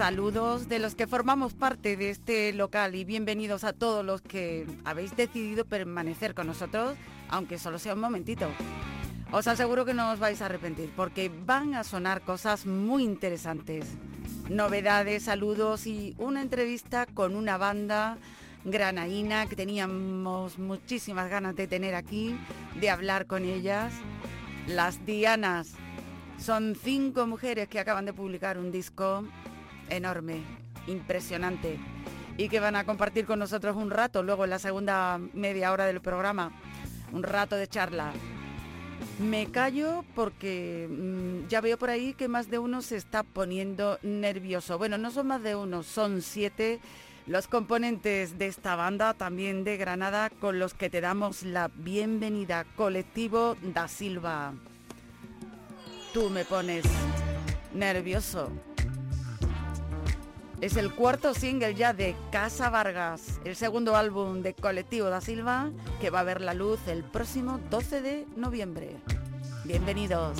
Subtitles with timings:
[0.00, 4.66] Saludos de los que formamos parte de este local y bienvenidos a todos los que
[4.82, 6.96] habéis decidido permanecer con nosotros,
[7.28, 8.48] aunque solo sea un momentito.
[9.30, 13.84] Os aseguro que no os vais a arrepentir porque van a sonar cosas muy interesantes.
[14.48, 18.16] Novedades, saludos y una entrevista con una banda
[18.64, 22.34] granaína que teníamos muchísimas ganas de tener aquí,
[22.80, 23.92] de hablar con ellas.
[24.66, 25.74] Las Dianas.
[26.38, 29.24] Son cinco mujeres que acaban de publicar un disco
[29.90, 30.42] enorme,
[30.86, 31.78] impresionante,
[32.36, 35.84] y que van a compartir con nosotros un rato, luego en la segunda media hora
[35.84, 36.52] del programa,
[37.12, 38.12] un rato de charla.
[39.18, 43.98] Me callo porque mm, ya veo por ahí que más de uno se está poniendo
[44.02, 44.78] nervioso.
[44.78, 46.80] Bueno, no son más de uno, son siete
[47.26, 52.64] los componentes de esta banda, también de Granada, con los que te damos la bienvenida.
[52.76, 54.54] Colectivo da Silva.
[56.12, 56.84] Tú me pones
[57.72, 58.50] nervioso.
[60.60, 65.70] Es el cuarto single ya de Casa Vargas, el segundo álbum de Colectivo da Silva,
[66.02, 68.98] que va a ver la luz el próximo 12 de noviembre.
[69.64, 70.36] Bienvenidos.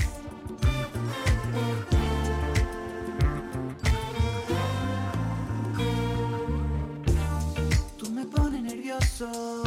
[7.97, 9.63] Tú me pones nervioso,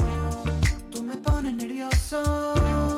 [0.92, 2.93] tú me pones nervioso,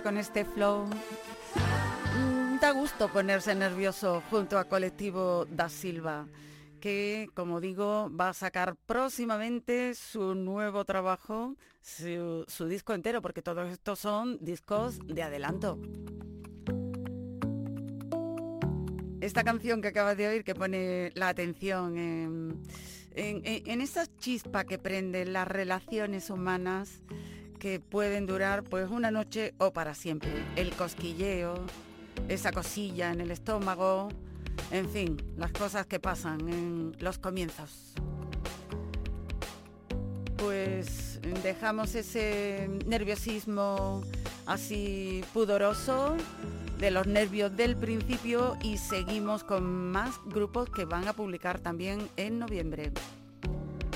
[0.00, 0.86] con este flow.
[0.86, 6.26] mm, Da gusto ponerse nervioso junto a Colectivo da Silva,
[6.80, 13.70] que, como digo, va a sacar próximamente su nuevo trabajo, su, disco entero, porque todos
[13.70, 15.78] estos son discos de adelanto.
[19.20, 22.62] Esta canción que acabas de oír, que pone la atención en,
[23.12, 27.02] en, en- en esa chispa que prenden las relaciones humanas
[27.62, 30.32] que pueden durar pues una noche o para siempre.
[30.56, 31.54] El cosquilleo,
[32.26, 34.08] esa cosilla en el estómago,
[34.72, 37.94] en fin, las cosas que pasan en los comienzos.
[40.38, 44.02] Pues dejamos ese nerviosismo
[44.46, 46.16] así pudoroso
[46.80, 52.08] de los nervios del principio y seguimos con más grupos que van a publicar también
[52.16, 52.90] en noviembre.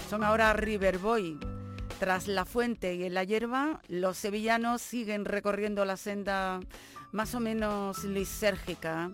[0.08, 1.55] Son ahora Riverboy.
[1.98, 6.60] Tras La Fuente y en La Hierba, los sevillanos siguen recorriendo la senda
[7.12, 9.10] más o menos lisérgica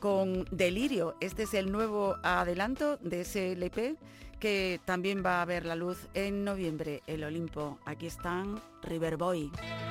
[0.00, 1.14] con Delirio.
[1.20, 3.96] Este es el nuevo adelanto de ese LP
[4.40, 7.78] que también va a ver la luz en noviembre, el Olimpo.
[7.84, 9.50] Aquí están Riverboy.
[9.52, 9.87] se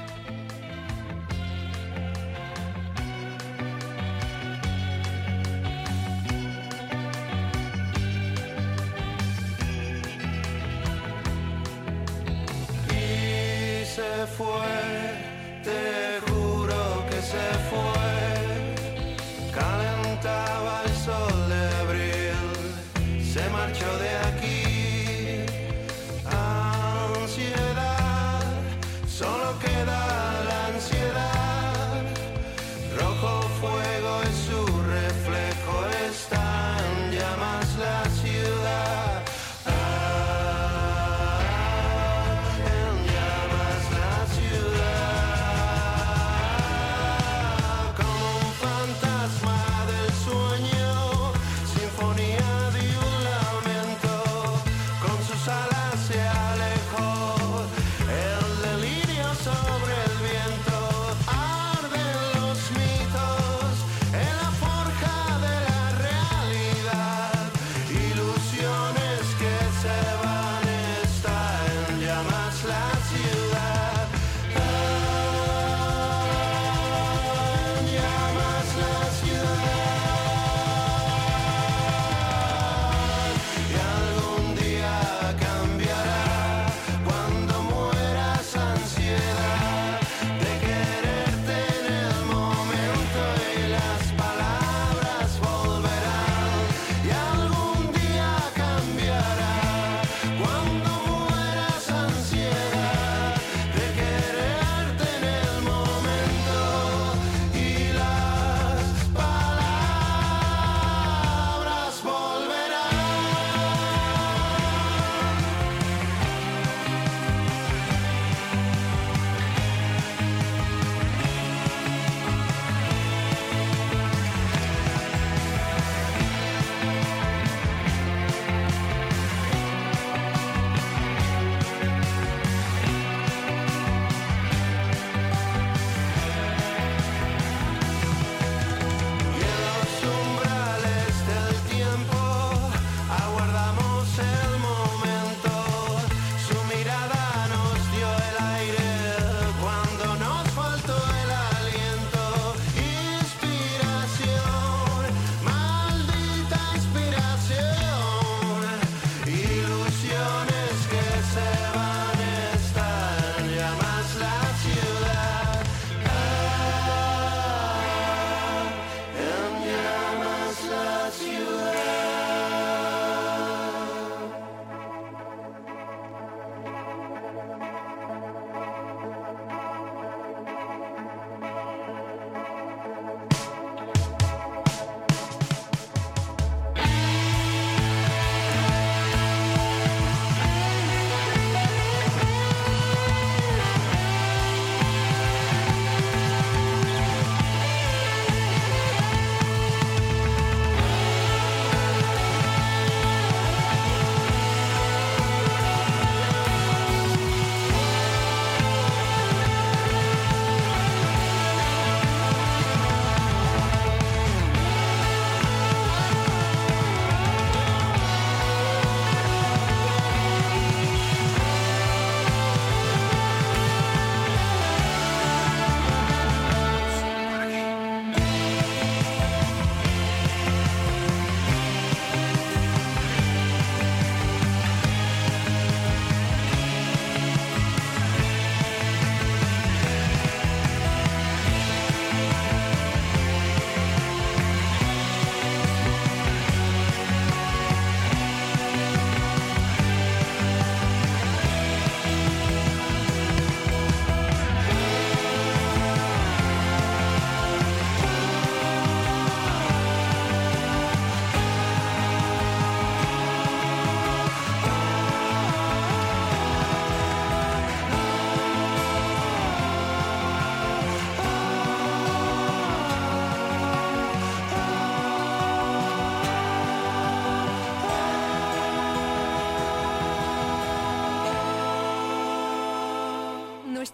[14.25, 14.87] fue,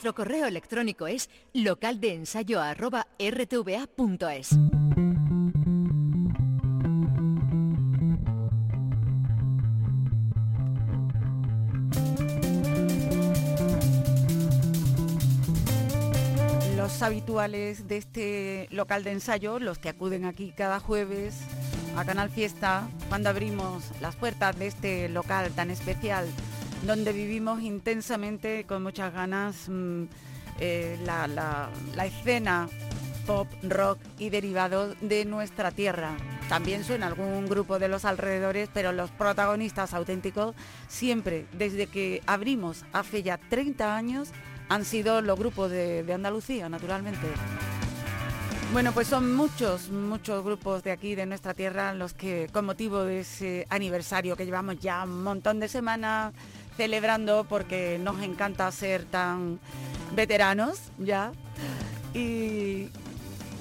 [0.03, 4.49] Nuestro correo electrónico es localdeensayo.rtva.es.
[16.75, 21.39] Los habituales de este local de ensayo, los que acuden aquí cada jueves
[21.95, 26.27] a Canal Fiesta, cuando abrimos las puertas de este local tan especial,
[26.85, 30.03] donde vivimos intensamente, con muchas ganas, mm,
[30.59, 32.67] eh, la, la- escena
[33.25, 36.11] pop, rock y derivados de nuestra tierra.
[36.49, 40.55] También suena algún grupo de los alrededores, pero los protagonistas auténticos
[40.89, 44.29] siempre, desde que abrimos hace ya 30 años,
[44.67, 47.27] han sido los grupos de, de Andalucía, naturalmente.
[48.73, 53.03] Bueno, pues son muchos, muchos grupos de aquí, de nuestra tierra, los que con motivo
[53.03, 56.33] de ese aniversario que llevamos ya un montón de semanas
[56.75, 59.59] celebrando porque nos encanta ser tan
[60.15, 61.31] veteranos ya.
[62.13, 62.89] Y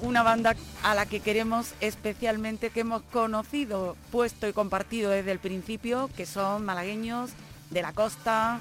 [0.01, 5.39] una banda a la que queremos especialmente, que hemos conocido, puesto y compartido desde el
[5.39, 7.31] principio, que son malagueños
[7.69, 8.59] de la costa,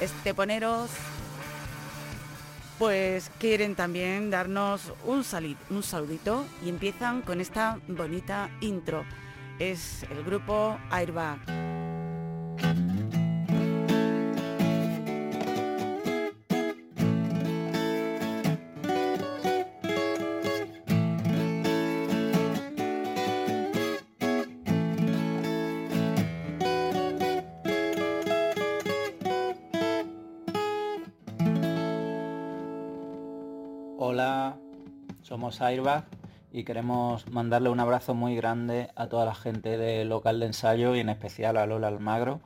[0.00, 0.90] esteponeros,
[2.78, 9.04] pues quieren también darnos un, sali- un saludito y empiezan con esta bonita intro.
[9.58, 11.38] Es el grupo Airbag.
[35.50, 36.04] Somos Airbag
[36.52, 40.94] y queremos mandarle un abrazo muy grande a toda la gente del local de ensayo
[40.94, 42.40] y en especial a Lola Almagro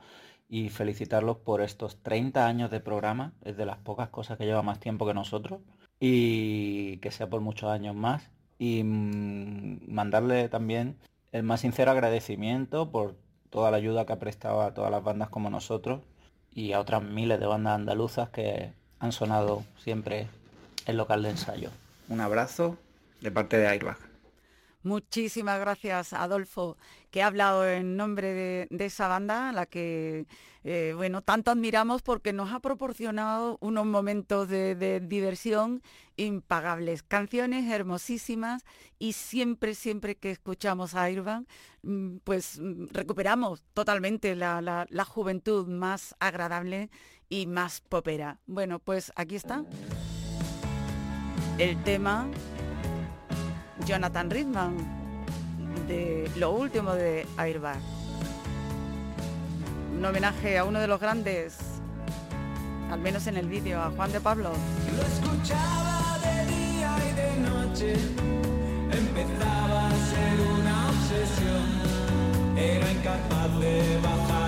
[0.48, 4.62] y felicitarlos por estos 30 años de programa, es de las pocas cosas que lleva
[4.62, 5.60] más tiempo que nosotros
[6.00, 8.30] y que sea por muchos años más.
[8.58, 10.96] Y mm, mandarle también
[11.32, 13.16] el más sincero agradecimiento por
[13.50, 16.00] toda la ayuda que ha prestado a todas las bandas como nosotros
[16.54, 20.28] y a otras miles de bandas andaluzas que han sonado siempre
[20.86, 21.70] el local de ensayo.
[22.08, 22.78] Un abrazo
[23.24, 23.96] de parte de Airbag.
[24.82, 26.76] Muchísimas gracias, Adolfo,
[27.10, 28.34] que ha hablado en nombre
[28.70, 30.26] de, esa banda, la que,
[30.62, 35.80] eh, bueno, tanto admiramos porque nos ha proporcionado unos momentos de, de diversión
[36.16, 38.62] impagables, canciones hermosísimas
[38.98, 41.46] y siempre, siempre que escuchamos a Irvan,
[41.82, 46.90] mm, pues mm, recuperamos totalmente la, la- la juventud más agradable
[47.30, 48.38] y más popera.
[48.46, 49.64] Bueno, pues aquí está
[51.58, 52.28] el tema
[53.86, 54.76] Jonathan Ridman
[55.88, 57.78] de lo último de Airbag.
[59.96, 61.56] Un homenaje a uno de los grandes,
[62.90, 64.52] al menos en el vídeo, a Juan de Pablo.
[64.96, 67.94] Lo escuchaba de día y de noche,
[68.90, 72.56] empezaba a ser una obsesión.
[72.56, 74.43] Era incapaz de bajarme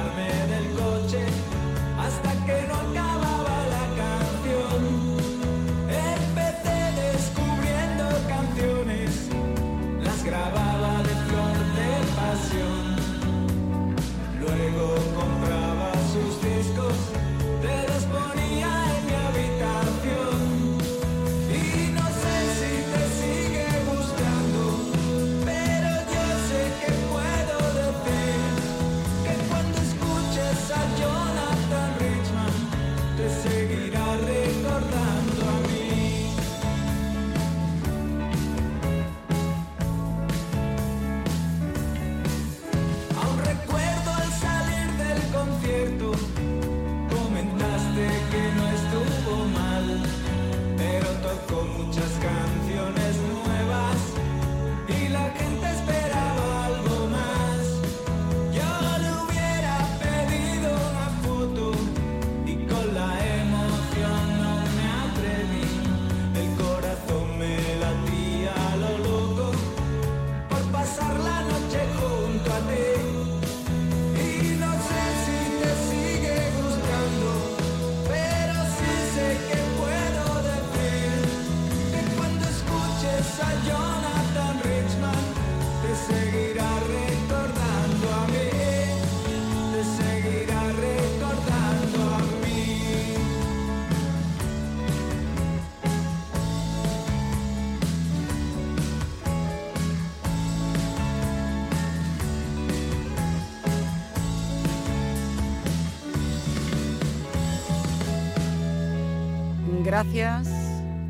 [110.13, 110.49] Gracias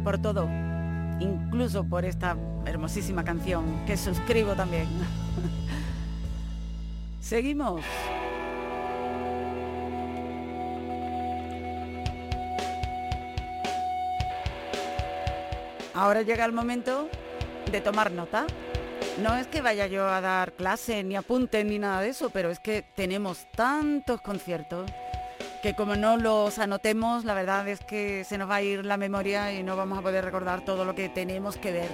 [0.02, 0.48] por todo,
[1.20, 2.34] incluso por esta
[2.64, 4.88] hermosísima canción que suscribo también.
[7.20, 7.82] Seguimos.
[15.94, 17.08] Ahora llega el momento
[17.70, 18.46] de tomar nota.
[19.22, 22.50] No es que vaya yo a dar clase, ni apuntes, ni nada de eso, pero
[22.50, 24.90] es que tenemos tantos conciertos
[25.66, 28.96] que como no los anotemos, la verdad es que se nos va a ir la
[28.96, 31.88] memoria y no vamos a poder recordar todo lo que tenemos que ver,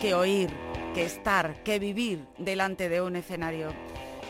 [0.00, 0.50] que oír,
[0.94, 3.74] que estar, que vivir delante de un escenario.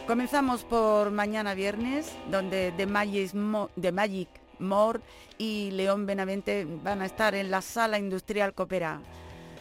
[0.07, 3.33] Comenzamos por mañana viernes, donde The Magic,
[3.79, 4.29] The Magic
[4.59, 5.01] More
[5.37, 9.03] y León Benavente van a estar en la Sala Industrial Copera,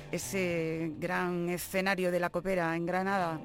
[0.09, 3.41] ese gran escenario de la Copera en Granada.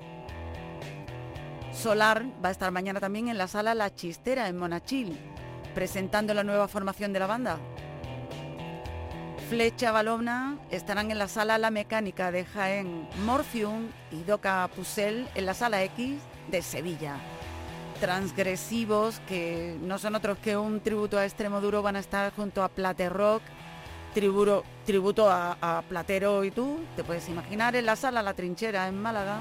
[1.75, 5.19] Solar va a estar mañana también en la Sala La Chistera en Monachil,
[5.75, 7.59] presentando la nueva formación de la banda.
[9.50, 15.47] Flecha Balona estarán en la Sala La Mecánica de Jaén, Morphium y Doca Pusel en
[15.47, 16.19] la Sala X
[16.50, 17.16] de Sevilla
[18.00, 22.62] transgresivos, que no son otros que un tributo a Extremo Duro, van a estar junto
[22.62, 23.43] a Plate Rock,
[24.12, 29.00] tributo, tributo a, Platero y tú, te puedes imaginar, en la sala La Trinchera en
[29.00, 29.40] Málaga.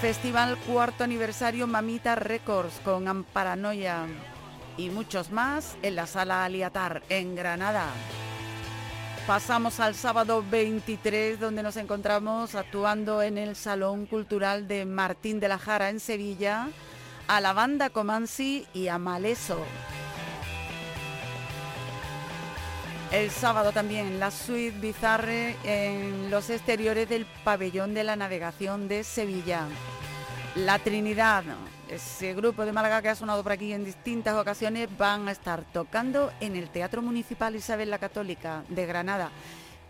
[0.00, 4.06] Festival cuarto aniversario Mamita Records con Amparanoia
[4.76, 7.88] y muchos más en la sala Aliatar en Granada.
[9.26, 15.48] Pasamos al sábado 23, donde nos encontramos actuando en el Salón Cultural de Martín de
[15.48, 16.68] la Jara en Sevilla,
[17.26, 19.58] a la banda Comansi y a Maleso.
[23.10, 29.02] El sábado también la suite Bizarre en los exteriores del pabellón de la navegación de
[29.02, 29.62] Sevilla.
[30.56, 31.42] La Trinidad,
[31.88, 35.64] ese grupo de Málaga que ha sonado por aquí en distintas ocasiones, van a estar
[35.72, 39.30] tocando en el Teatro Municipal Isabel la Católica de Granada,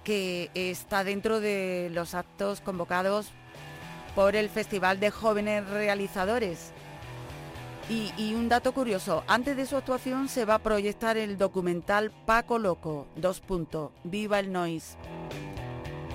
[0.04, 3.32] que está dentro de los actos convocados
[4.14, 6.72] por el Festival de Jóvenes Realizadores.
[7.90, 12.58] Y, un dato curioso, antes de su actuación se va a proyectar el documental Paco
[12.58, 14.98] Loco, dos puntos, Viva el Noise.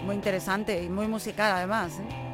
[0.05, 1.93] Muy interesante y muy musical además.
[1.99, 2.33] ¿eh?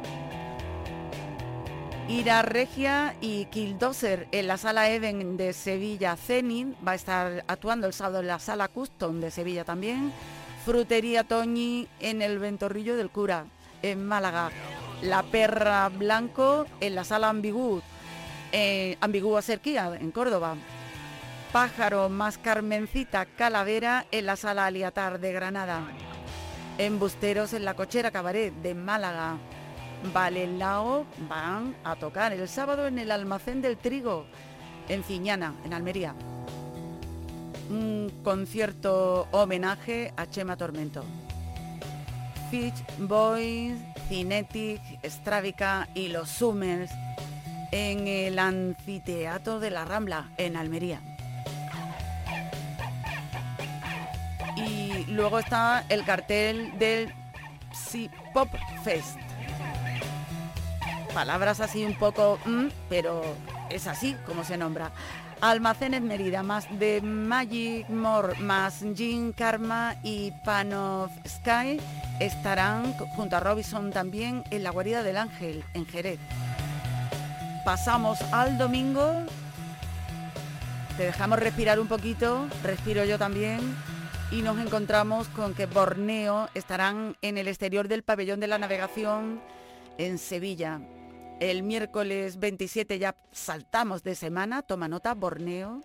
[2.10, 6.76] Ira Regia y Kildoser en la sala Even de Sevilla Zenit.
[6.86, 10.12] Va a estar actuando el sábado en la sala Custom de Sevilla también.
[10.66, 13.46] Frutería Toñi en el Ventorrillo del Cura
[13.80, 14.50] en Málaga.
[15.00, 17.80] La Perra Blanco en la sala Ambigú,
[18.52, 20.56] eh, Ambigúa Cerquía en Córdoba.
[21.52, 25.82] Pájaro más Carmencita Calavera en la sala Aliatar de Granada.
[26.78, 29.36] Embusteros en la Cochera Cabaret de Málaga.
[30.14, 34.24] Valelao van a tocar el sábado en el Almacén del Trigo,
[34.88, 36.14] en Ciñana, en Almería.
[37.68, 41.04] Un concierto homenaje a Chema Tormento.
[42.50, 46.90] Fitch Boys, Cinetic, Strávica y los Summers
[47.72, 51.00] en el Anfiteatro de la Rambla, en Almería.
[54.56, 57.12] Y luego está el cartel del
[58.32, 58.48] Pop
[58.84, 59.18] Fest
[61.10, 63.22] palabras así un poco, mm, pero
[63.68, 64.90] es así como se nombra.
[65.40, 71.80] Almacenes Mérida, más de Magic More, más Jean Karma y Pan of Sky
[72.20, 76.18] estarán junto a Robinson también en la guarida del Ángel, en Jerez.
[77.64, 79.26] Pasamos al domingo.
[80.96, 83.60] Te dejamos respirar un poquito, respiro yo también.
[84.30, 89.40] Y nos encontramos con que Borneo estarán en el exterior del pabellón de la navegación
[89.98, 90.80] en Sevilla.
[91.38, 95.82] El miércoles 27 ya saltamos de semana, toma nota, Borneo.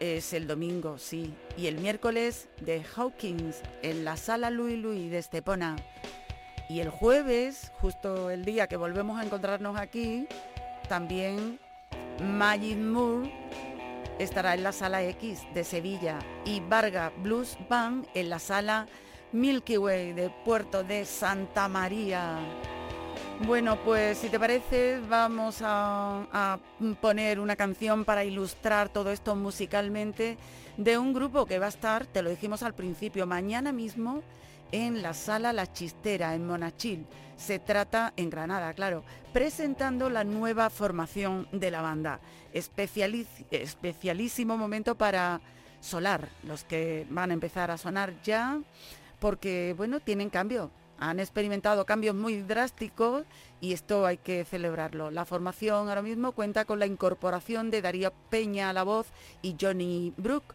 [0.00, 1.32] Es el domingo, sí.
[1.56, 5.76] Y el miércoles de Hawkins en la sala Louis Louis de Estepona.
[6.70, 10.28] Y el jueves, justo el día que volvemos a encontrarnos aquí,
[10.88, 11.58] también
[12.22, 13.28] Magic Moore
[14.20, 18.86] estará en la sala X de Sevilla y Varga Blues Band en la sala
[19.32, 22.38] Milky Way de Puerto de Santa María.
[23.44, 26.60] Bueno, pues si te parece, vamos a,
[27.00, 30.38] poner una canción para ilustrar todo esto musicalmente
[30.76, 34.22] de un grupo que va a estar, te lo dijimos al principio, mañana mismo
[34.72, 37.06] en la sala La Chistera, en Monachil.
[37.36, 42.20] Se trata, en Granada, claro, presentando la nueva formación de la banda.
[42.52, 45.40] especialísimo momento para
[45.80, 48.60] Solar, los que van a empezar a sonar ya,
[49.18, 53.24] porque, bueno, tienen cambio han experimentado cambios muy drásticos
[53.60, 55.10] y esto hay que celebrarlo.
[55.10, 59.06] La formación ahora mismo cuenta con la incorporación de Darío Peña a la voz
[59.40, 60.54] y Johnny Brook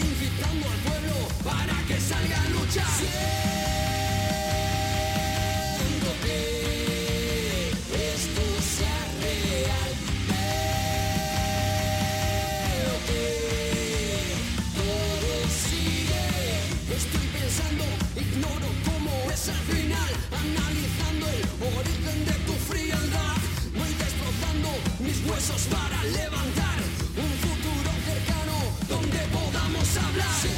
[0.00, 2.86] incitando al pueblo para que salga a luchar.
[5.76, 6.40] Siento que
[8.14, 8.44] esto
[8.76, 9.90] sea real,
[12.64, 13.24] pero que
[14.78, 15.32] todo
[15.64, 16.26] sigue.
[16.98, 17.84] Estoy pensando,
[18.16, 20.10] ignoro cómo es el final,
[20.44, 21.42] analizando el
[21.78, 23.36] origen de tu frialdad.
[23.76, 26.87] Voy destrozando mis huesos para levantar.
[29.96, 30.57] hablar.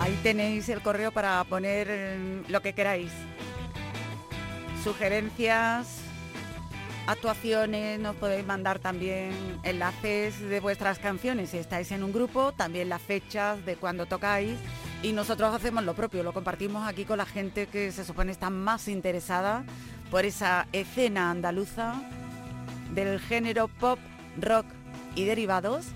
[0.00, 3.12] Ahí tenéis el correo para poner eh, lo que queráis.
[4.82, 6.00] Sugerencias,
[7.08, 12.90] actuaciones, nos podéis mandar también enlaces de vuestras canciones si estáis en un grupo, también
[12.90, 14.58] las fechas de cuando tocáis
[15.02, 18.50] y nosotros hacemos lo propio, lo compartimos aquí con la gente que se supone está
[18.50, 19.64] más interesada
[20.10, 21.94] por esa escena andaluza
[22.92, 23.98] del género pop,
[24.38, 24.66] rock
[25.14, 25.86] y derivados,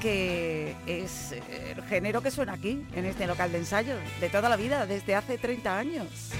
[0.00, 4.56] que es el género que suena aquí, en este local de ensayo, de toda la
[4.56, 6.32] vida, desde hace 30 años.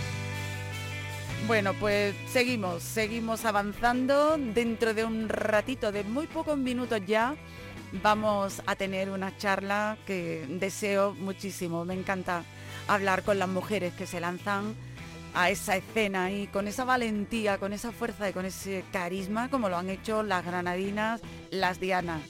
[1.46, 4.38] Bueno, pues seguimos, seguimos avanzando.
[4.38, 7.36] Dentro de un ratito, de muy pocos minutos ya,
[8.02, 11.84] vamos a tener una charla que deseo muchísimo.
[11.84, 12.44] Me encanta
[12.88, 14.74] hablar con las mujeres que se lanzan
[15.34, 19.68] a esa escena y con esa valentía, con esa fuerza y con ese carisma como
[19.68, 22.22] lo han hecho las granadinas, las dianas.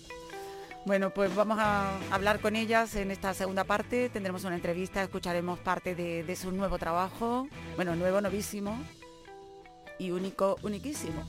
[0.86, 4.08] Bueno, pues vamos a hablar con ellas en esta segunda parte.
[4.08, 7.46] Tendremos una entrevista, escucharemos parte de, de su nuevo trabajo.
[7.76, 8.76] Bueno, nuevo, novísimo
[10.04, 11.24] y único, uniquísimo.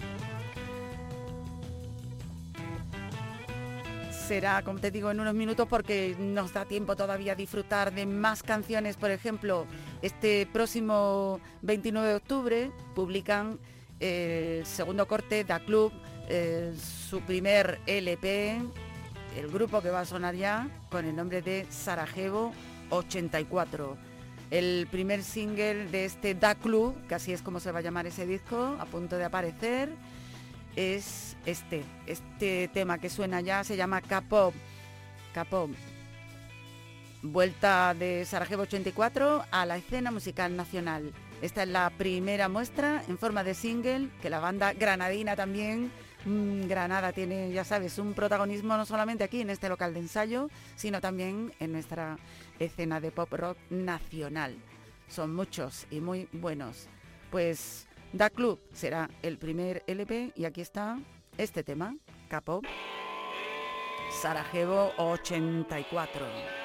[4.26, 8.08] será, como te digo, en unos minutos porque nos da tiempo todavía a disfrutar de
[8.08, 8.98] más canciones.
[8.98, 9.68] Por ejemplo,
[10.02, 13.60] este próximo 29 de octubre publican
[14.00, 15.94] el segundo corte Da Club,
[16.28, 18.62] eh, su primer LP,
[19.38, 22.52] el grupo que va a sonar ya con el nombre de Sarajevo
[22.90, 24.14] 84.
[24.52, 28.06] El primer single de este Da Club, que así es como se va a llamar
[28.06, 29.90] ese disco, a punto de aparecer
[30.76, 34.54] es este, este tema que suena ya se llama K-Pop.
[37.22, 41.12] Vuelta de Sarajevo 84 a la escena musical nacional.
[41.42, 45.92] Esta es la primera muestra en forma de single que la banda granadina también,
[46.26, 50.50] mm, Granada tiene, ya sabes, un protagonismo no solamente aquí en este local de ensayo,
[50.76, 52.18] sino también en nuestra
[52.60, 54.56] escena de pop rock nacional.
[55.08, 56.88] Son muchos y muy buenos.
[57.32, 61.00] Pues Da Club será el primer LP y aquí está
[61.38, 61.96] este tema,
[62.30, 62.62] Capo,
[64.22, 66.64] Sarajevo 84.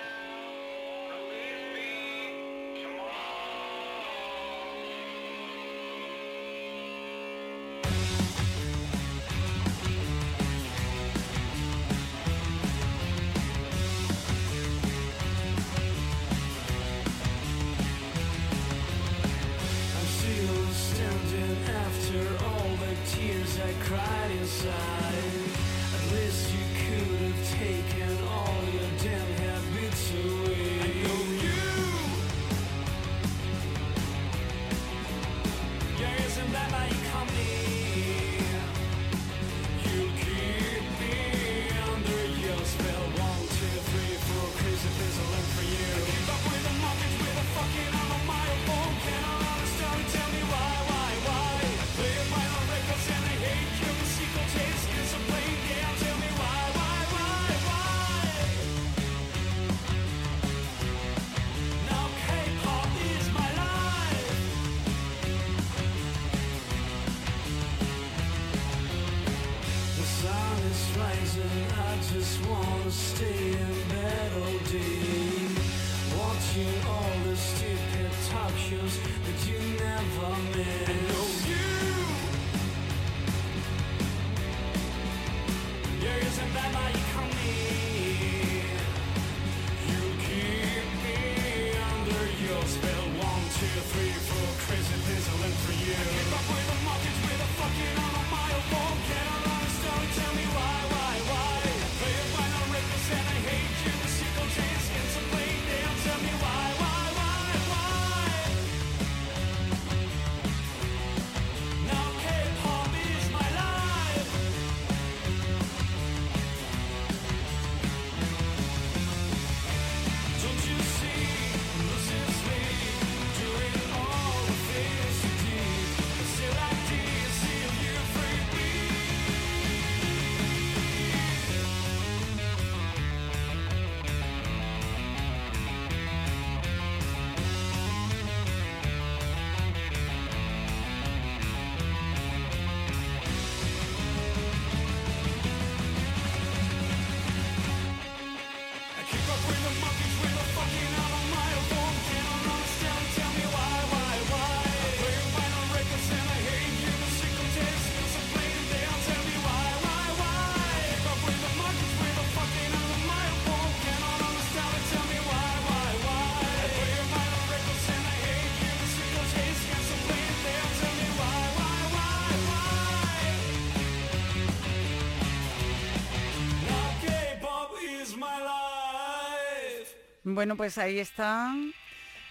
[180.22, 181.72] Bueno, pues ahí están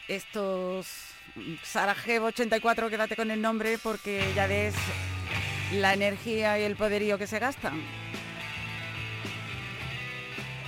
[0.08, 0.88] estos
[1.64, 4.76] Sarajevo 84, quédate con el nombre porque ya ves
[5.74, 7.82] la energía y el poderío que se gastan.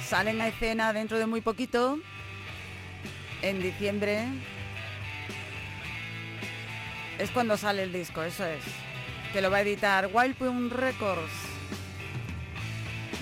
[0.03, 1.99] Salen a escena dentro de muy poquito,
[3.43, 4.25] en diciembre.
[7.19, 8.63] Es cuando sale el disco, eso es.
[9.31, 11.40] Que lo va a editar Wild Plum Records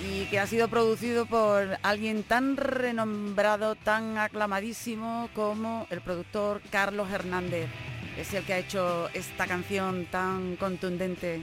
[0.02, 7.10] y que ha sido producido por alguien tan renombrado, tan aclamadísimo como el productor Carlos
[7.10, 7.68] Hernández.
[8.16, 11.42] Es el que ha hecho esta canción tan contundente.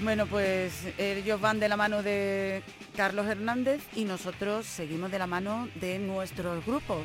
[0.00, 2.62] Bueno, pues ellos van de la mano de
[2.96, 6.98] Carlos Hernández y nosotros seguimos de la mano de nuestros grupos.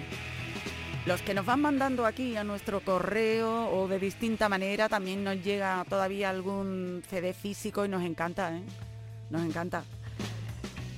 [1.06, 5.42] Los que nos van mandando aquí a nuestro correo o de distinta manera, también nos
[5.44, 8.62] llega todavía algún CD físico y nos encanta, ¿eh?
[9.30, 9.84] Nos encanta.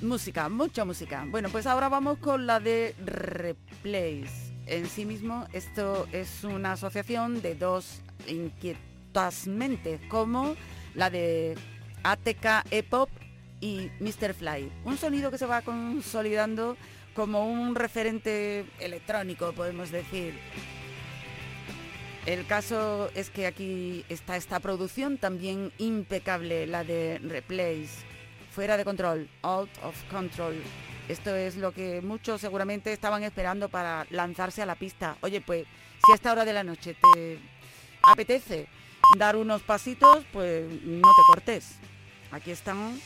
[0.02, 1.26] Música, mucha música.
[1.30, 4.52] Bueno, pues ahora vamos con la de Replace.
[4.66, 10.56] En sí mismo, esto es una asociación de dos inquietas mentes, como
[10.96, 11.56] la de
[12.04, 13.10] ATK E-Pop
[13.60, 14.34] y Mr.
[14.34, 14.72] Fly.
[14.86, 16.78] Un sonido que se va consolidando
[17.14, 20.34] como un referente electrónico, podemos decir.
[22.26, 28.11] El caso es que aquí está esta producción también impecable, la de Replace.
[28.52, 30.62] Fuera de control, out of control.
[31.08, 35.16] Esto es lo que muchos seguramente estaban esperando para lanzarse a la pista.
[35.22, 35.66] Oye, pues
[36.06, 37.40] si a esta hora de la noche te
[38.04, 38.68] apetece
[39.18, 41.76] dar unos pasitos, pues no te cortes.
[42.32, 43.00] Aquí están.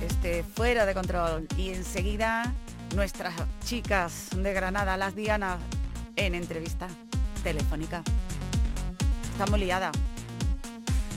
[0.00, 1.48] Este fuera de control.
[1.56, 2.54] Y enseguida
[2.94, 5.58] nuestras chicas de Granada, las Dianas,
[6.14, 6.86] en entrevista
[7.42, 8.04] telefónica.
[9.32, 9.92] Estamos liadas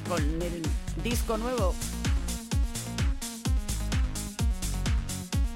[0.08, 0.63] con el
[1.04, 1.74] disco nuevo.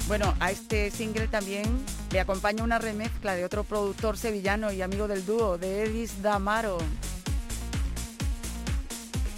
[0.08, 1.64] Bueno, a este single también
[2.12, 6.80] le acompaña una remezcla de otro productor sevillano y amigo del dúo, de Edis Damaro,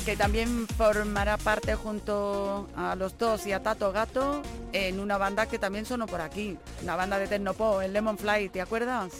[0.03, 5.45] que también formará parte junto a los dos y a Tato Gato en una banda
[5.45, 9.13] que también sonó por aquí, una banda de Tecnopo, el Lemon Fly, ¿te acuerdas?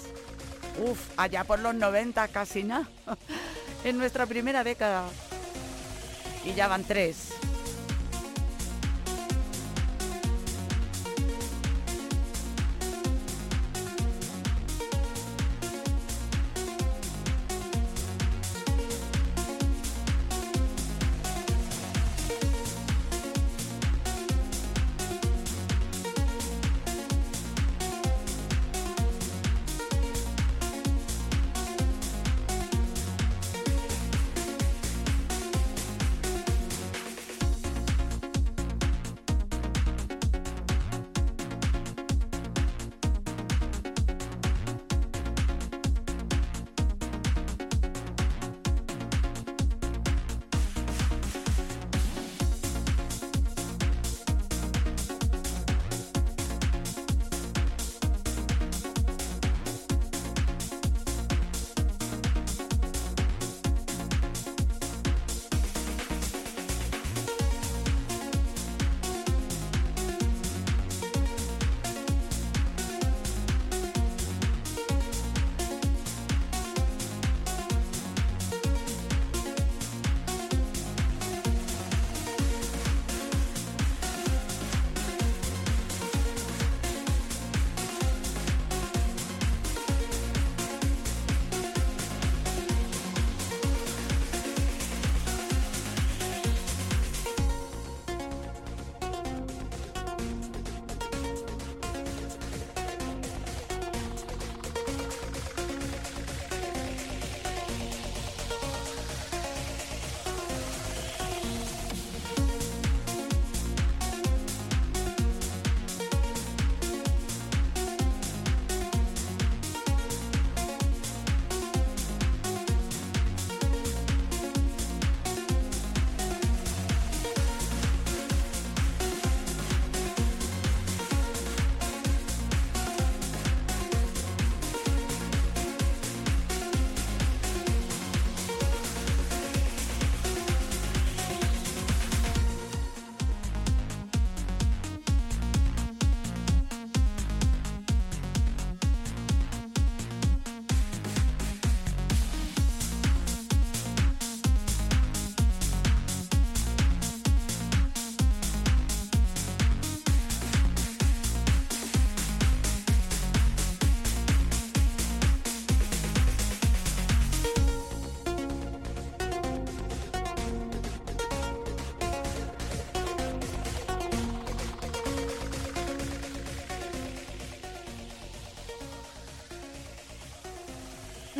[0.84, 2.88] Uf, allá por los 90 casi nada,
[3.84, 5.04] en nuestra primera década.
[6.46, 7.53] Y ya van tres.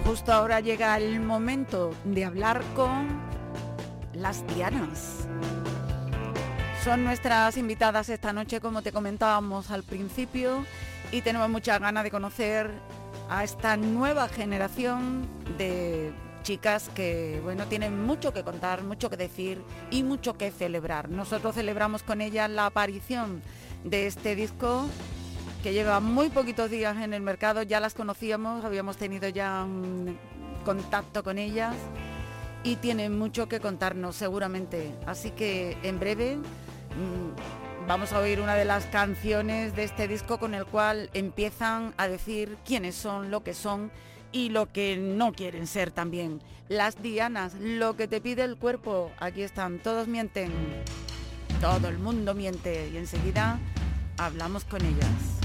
[0.04, 3.22] Justo ahora llega el momento de hablar con
[4.14, 5.28] las Dianas.
[6.84, 10.66] Son nuestras invitadas esta noche, como te comentábamos al principio,
[11.12, 12.72] y tenemos muchas ganas de conocer
[13.30, 15.28] a esta nueva generación
[15.60, 16.12] de
[16.50, 21.08] chicas que, bueno, tienen mucho que contar, mucho que decir y mucho que celebrar.
[21.08, 23.44] Nosotros celebramos con ellas la aparición
[23.84, 24.88] de este disco
[25.62, 29.68] que lleva muy poquitos días en el mercado, ya las conocíamos, habíamos tenido ya
[30.66, 31.76] contacto con ellas
[32.64, 34.92] y tienen mucho que contarnos seguramente.
[35.06, 40.40] Así que en breve mm, vamos a oír una de las canciones de este disco
[40.40, 43.92] con el cual empiezan a decir quiénes son, lo que son
[44.32, 46.42] y lo que no quieren ser también.
[46.68, 50.52] Las dianas, lo que te pide el cuerpo, aquí están, todos mienten,
[51.62, 53.60] todo el mundo miente y enseguida
[54.18, 55.40] hablamos con ellas.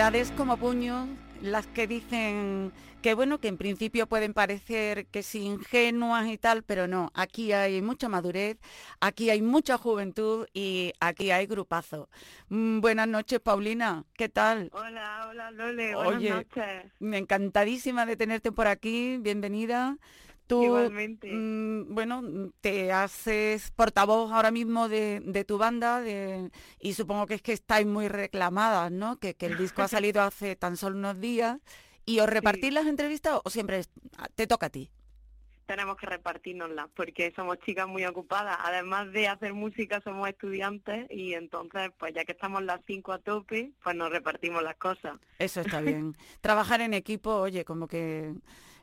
[0.00, 1.06] Verdades como puños,
[1.42, 2.72] las que dicen
[3.02, 7.52] que bueno, que en principio pueden parecer que sí ingenuas y tal, pero no, aquí
[7.52, 8.56] hay mucha madurez,
[9.00, 12.08] aquí hay mucha juventud y aquí hay grupazo.
[12.48, 14.70] Mm, buenas noches, Paulina, ¿qué tal?
[14.72, 16.92] Hola, hola Lole, Oye, buenas noches.
[16.98, 19.98] Me encantadísima de tenerte por aquí, bienvenida.
[20.50, 21.32] Tú, Igualmente.
[21.32, 27.26] mm, bueno, mm, te haces portavoz ahora mismo de, de tu banda de- y supongo
[27.28, 29.16] que es que estáis muy reclamadas, ¿no?
[29.18, 31.58] Que, que el disco ha salido hace tan solo unos días
[32.04, 33.90] y os repartís las entrevistas o siempre es-
[34.34, 34.90] te toca a ti.
[35.66, 38.58] tenemos que repartirnoslas porque somos chicas muy ocupadas.
[38.64, 43.20] Además de hacer música, somos estudiantes y entonces, pues ya que estamos las cinco a
[43.20, 45.12] tope, pues nos repartimos las cosas.
[45.38, 46.16] Eso está bien.
[46.40, 48.34] Trabajar en equipo, oye, como que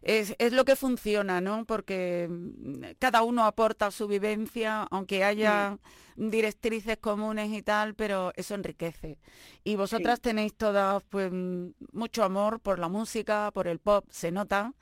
[0.01, 1.65] es, es lo que funciona, ¿no?
[1.65, 5.77] Porque mm, cada uno aporta su vivencia, aunque haya
[6.15, 9.19] directrices comunes y tal, pero eso enriquece.
[9.63, 14.31] Y vosotras tenéis todas pues mm, mucho amor por la música, por el pop, se
[14.31, 14.73] nota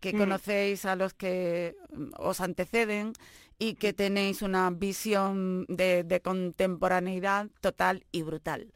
[0.00, 0.18] que Mm.
[0.18, 3.12] conocéis a los que mm, os anteceden
[3.58, 8.72] y que tenéis una visión de, de contemporaneidad total y brutal.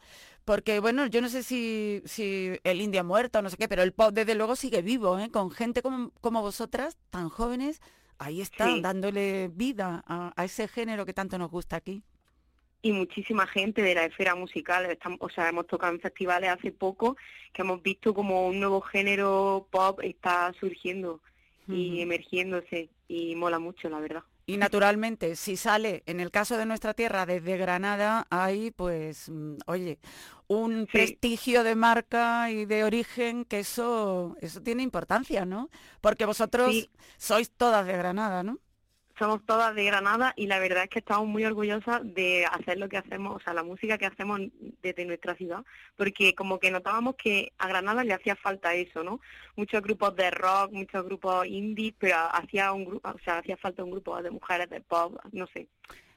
[0.47, 3.82] Porque, bueno, yo no sé si, si el India muerto o no sé qué, pero
[3.84, 5.30] el pop desde luego sigue vivo, ¿eh?
[5.30, 7.80] Con gente como, como vosotras, tan jóvenes,
[8.18, 8.80] ahí está, Sí.
[8.80, 12.05] dándole vida a, a ese género que tanto nos gusta aquí.
[12.82, 14.86] y muchísima gente de la esfera musical.
[14.86, 17.16] Estamos, o sea, hemos tocado en festivales hace poco
[17.53, 21.22] que hemos visto como un nuevo género pop está surgiendo
[21.68, 24.24] y emergiéndose y mola mucho, la verdad.
[24.49, 29.57] Y naturalmente, si sale, en el caso de nuestra tierra, desde Granada, hay, pues, mm,
[29.66, 29.99] oye,
[30.47, 30.92] un Sí.
[30.92, 35.68] prestigio de marca y de origen que eso, eso tiene importancia, ¿no?
[36.01, 36.90] Porque vosotros Sí.
[37.18, 38.59] sois todas de Granada, ¿no?
[39.19, 42.89] Somos todas de Granada y la verdad es que estamos muy orgullosas de hacer lo
[42.89, 44.41] que hacemos, o sea, la música que hacemos
[44.83, 45.64] desde nuestra ciudad,
[45.97, 49.21] porque como que notábamos que a Granada le hacía falta eso, ¿no?
[49.57, 53.83] Muchos grupos de rock, muchos grupos indie, pero hacía un grupo, o sea, hacía falta
[53.83, 55.69] un grupo de mujeres de pop, no sé.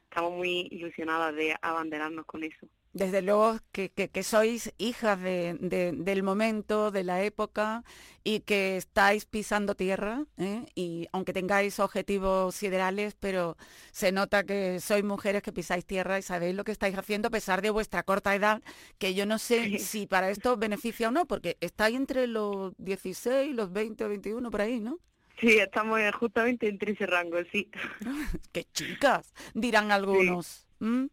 [0.03, 2.67] Estamos muy ilusionadas de abanderarnos con eso.
[2.91, 7.83] Desde luego que, que- que sois hijas de- de- del momento, de la época
[8.23, 10.65] y que estáis pisando tierra, ¿eh?
[10.73, 13.57] y aunque tengáis objetivos siderales, pero
[13.91, 17.31] se nota que sois mujeres que pisáis tierra y sabéis lo que estáis haciendo a
[17.31, 18.61] pesar de vuestra corta edad,
[18.97, 22.73] que yo no sé si para esto os beneficia o no, porque estáis entre los
[22.79, 24.97] 16, los 20 o 21 por ahí, ¿no?
[25.39, 27.69] Sí, estamos justamente entre ese rango, sí.
[28.51, 29.33] ¡Qué chicas!
[29.53, 30.67] Dirán algunos.
[30.79, 31.05] Mm,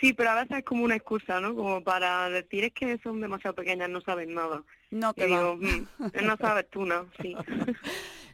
[0.00, 1.54] Sí, pero a veces es como una excusa, ¿no?
[1.54, 4.62] Como para decir es que son demasiado pequeñas, no saben nada.
[4.90, 5.86] No, que digo, "Mm,
[6.24, 7.06] no sabes tú, ¿no?
[7.20, 7.34] Sí.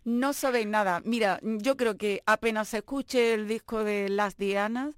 [0.07, 1.01] No sabéis nada.
[1.07, 4.95] Mira, yo creo que apenas se escuche el disco de Las Dianas,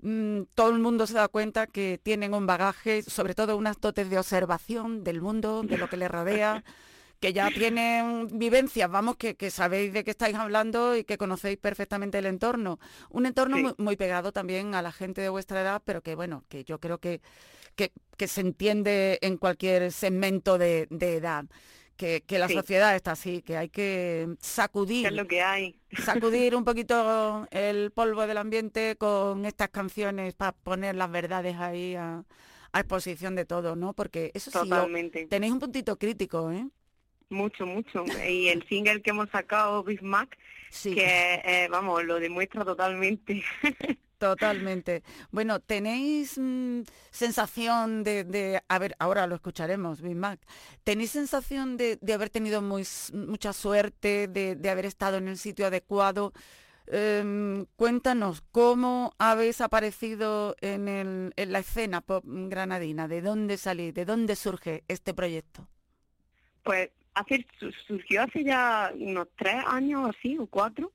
[0.00, 4.08] mm, todo el mundo se da cuenta que tienen un bagaje, sobre todo unas dotes
[4.08, 6.64] de observación del mundo, de lo que les rodea,
[7.20, 11.58] que ya tienen vivencias, vamos, que, que sabéis de qué estáis hablando y que conocéis
[11.58, 12.78] perfectamente el entorno.
[13.10, 13.62] Un entorno Sí.
[13.62, 16.78] muy, muy pegado también a la gente de vuestra edad, pero que bueno, que yo
[16.80, 17.20] creo que,
[17.76, 21.46] que, que se entiende en cualquier segmento de, de edad.
[21.96, 22.54] Que, que la Sí.
[22.54, 25.80] sociedad está así, que hay que sacudir ¿Qué es lo que hay?
[25.96, 31.94] sacudir un poquito el polvo del ambiente con estas canciones para poner las verdades ahí
[31.96, 32.24] a,
[32.72, 33.94] a exposición de todo, ¿no?
[33.94, 34.70] Porque eso sí,
[35.28, 36.68] tenéis un puntito crítico, ¿eh?
[37.28, 38.04] Mucho, mucho.
[38.28, 43.42] Y el single que hemos sacado, Big Mac, Sí, que, eh, vamos, lo demuestra totalmente.
[44.18, 45.02] totalmente.
[45.30, 50.40] Bueno, ¿tenéis mm, sensación de, de, a ver, ahora lo escucharemos, Big Mac,
[50.84, 55.36] ¿tenéis sensación de, de haber tenido muy, mucha suerte, de, de haber estado en el
[55.38, 56.32] sitio adecuado?
[56.88, 63.08] Em, cuéntanos, ¿cómo habéis aparecido en, el- en la escena pop granadina?
[63.08, 63.94] ¿De dónde salís?
[63.94, 65.68] ¿De dónde surge este proyecto?
[66.62, 70.92] Pues hace, su- surgió hace ya unos tres años o así, o cuatro,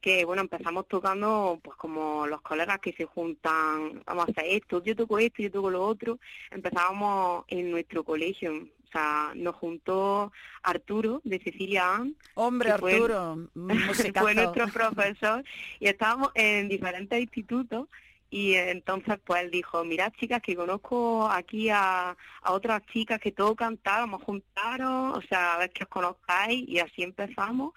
[0.00, 4.82] que bueno, empezamos tocando pues como los colegas que se juntan, vamos a hacer esto,
[4.82, 6.18] yo toco esto, yo toco lo otro.
[6.50, 12.92] Empezábamos en nuestro colegio, o sea, nos juntó Arturo de Cecilia Ann, Hombre, que fue-
[12.94, 13.48] Arturo,
[14.14, 15.44] fue nuestro profesor
[15.80, 17.88] y estábamos en diferentes institutos
[18.30, 22.10] y entonces pues él dijo, mirad chicas que conozco aquí a,
[22.42, 25.88] a otras chicas que tocan, tal, vamos a juntaros, o sea, a ver que os
[25.90, 27.72] conozcáis y así empezamos.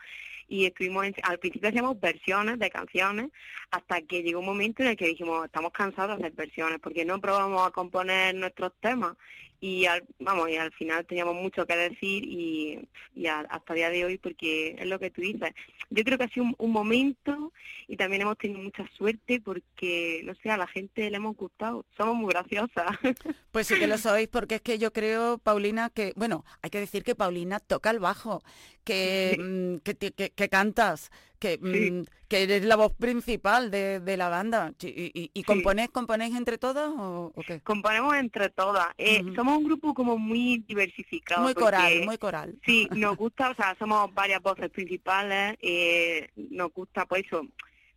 [0.47, 3.29] Y estuvimos, en- al principio hacíamos versiones de canciones
[3.71, 7.05] hasta que llegó un momento en el que dijimos, estamos cansados de hacer versiones porque
[7.05, 9.15] no probamos a componer nuestros temas
[9.63, 12.79] y al, vamos, y al final teníamos mucho que decir y,
[13.15, 15.51] y a- hasta el día de hoy porque es lo que tú dices,
[15.91, 17.53] yo creo que ha sido un, un momento
[17.87, 21.85] y también hemos tenido mucha suerte porque, no sé, a la gente le hemos gustado.
[21.95, 22.87] Somos muy graciosas.
[23.51, 26.79] Pues sí que lo sois, porque es que yo creo, Paulina, que, bueno, hay que
[26.79, 28.41] decir que Paulina toca el bajo,
[28.85, 29.41] que, Sí.
[29.43, 31.11] mm, que- que cantas,
[31.41, 31.91] que, Sí.
[31.91, 34.73] mm, que eres la voz principal de, de la banda.
[34.79, 35.43] ¿Y, y, y Sí.
[35.43, 37.59] componéis, entre todas o, o qué?
[37.61, 38.87] Componemos entre todas.
[38.97, 39.21] Eh.
[39.35, 41.41] Somos un grupo como muy diversificado.
[41.41, 42.55] Muy coral, muy coral.
[42.65, 47.41] Sí, nos gusta, o sea, somos varias voces principales, eh, nos gusta, pues eso,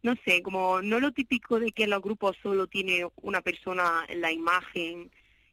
[0.03, 4.21] no sé, como no lo típico de que los grupos solo tiene una persona en
[4.23, 5.11] la imagen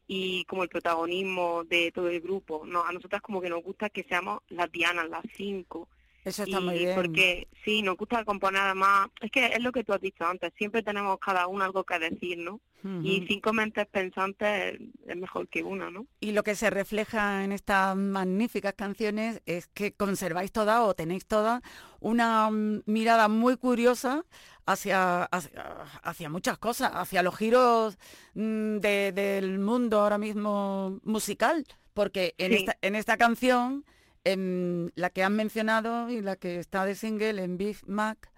[0.08, 3.90] y como el protagonismo de todo el grupo, no, a nosotras como que nos gusta
[3.90, 5.88] que seamos las dianas, las cinco,
[6.24, 6.94] Eso está y muy bien.
[6.94, 10.52] porque sí, nos gusta componer además, es que es lo que tú has dicho antes,
[10.56, 12.60] siempre tenemos cada uno algo que decir, ¿no?
[12.84, 16.04] Y cinco mentes pensantes es mejor que una, ¿no?
[16.18, 21.26] Y lo que se refleja en estas magníficas canciones es que conserváis toda o tenéis
[21.26, 21.62] toda
[22.00, 24.24] una mm, mirada muy curiosa
[24.66, 25.62] hacia, hacia,
[26.02, 27.98] hacia muchas cosas, hacia los giros
[28.34, 31.64] mm, de- del mundo ahora mismo musical,
[31.94, 32.58] porque en, Sí.
[32.58, 33.84] esta, en esta canción,
[34.24, 38.30] en la que han mencionado y la que está de single en Big Mac,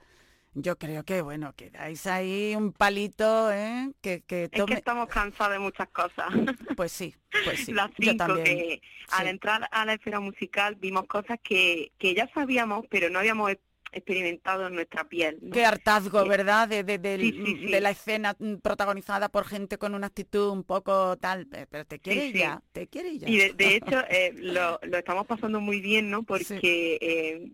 [0.55, 3.93] yo creo que, bueno, que dais ahí un palito, ¿eh?
[4.01, 4.74] Que, que Es que tome...
[4.74, 6.28] estamos cansados de muchas cosas.
[6.76, 7.14] Pues sí,
[7.45, 8.45] pues sí, Las yo cinco, también.
[8.45, 13.18] que al entrar a la esfera musical vimos cosas que, que ya sabíamos, pero no
[13.18, 13.53] habíamos
[13.95, 15.38] experimentado en nuestra piel.
[15.42, 15.51] ¿no?
[15.51, 16.68] Qué hartazgo, ¿verdad?
[16.68, 21.16] De, de, sí, sí, de la escena protagonizada por gente con una actitud un poco
[21.16, 23.28] tal, pe- pero te quiere ya, te quiere ya.
[23.28, 26.22] Y de, de hecho eh, lo, lo estamos pasando muy bien, ¿no?
[26.22, 27.51] Porque eh,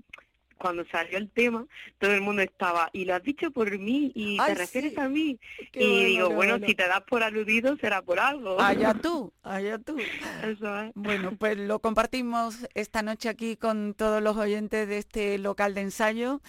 [0.61, 1.67] cuando salió el tema,
[1.99, 5.01] todo el mundo estaba, y lo has dicho por mí, y Ay, te refieres sí.
[5.01, 5.41] a mí.
[5.73, 6.67] Qué y bueno, digo, bueno, bueno.
[6.67, 8.61] si te das por aludido, será por algo.
[8.61, 9.97] Allá tú, allá tú.
[10.45, 10.93] Eso es.
[10.95, 15.81] Bueno, pues lo compartimos esta noche aquí con todos los oyentes de este local de
[15.81, 16.43] ensayo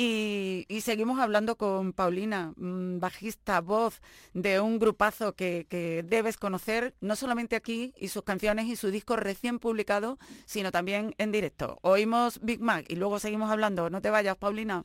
[0.00, 4.00] y, seguimos hablando con Paulina, mm, bajista, voz
[4.32, 8.92] de un grupazo que, que debes conocer, no solamente aquí y sus canciones y su
[8.92, 11.80] disco recién publicado, sino también en directo.
[11.82, 13.90] Oímos Big Mac y luego seguimos hablando.
[13.90, 14.84] No te vayas, Paulina.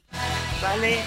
[0.64, 0.98] Vale.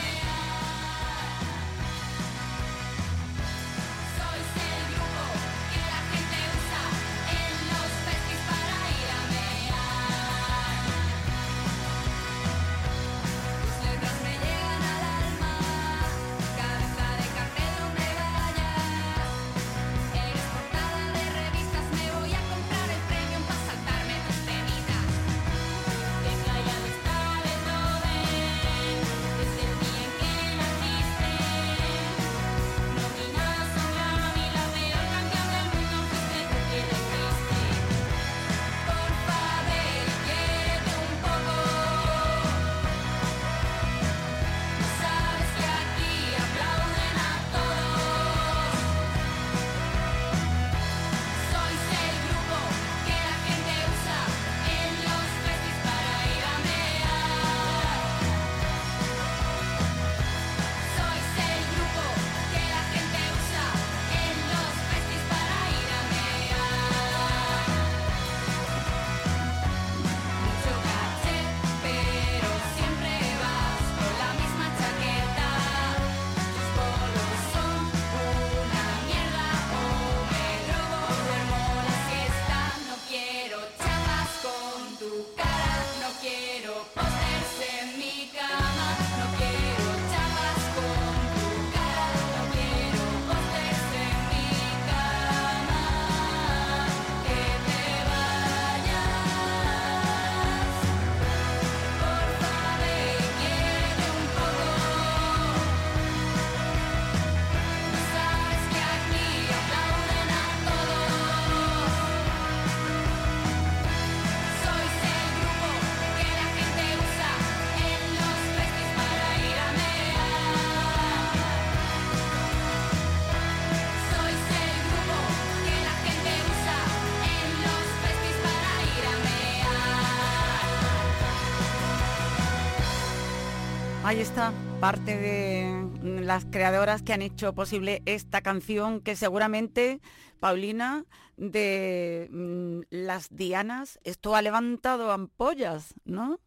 [134.07, 139.99] Ahí está, parte de las creadoras que han hecho posible esta canción que seguramente,
[140.39, 141.05] Paulina,
[141.37, 146.39] de mm, las Dianas, esto ha levantado ampollas, ¿no?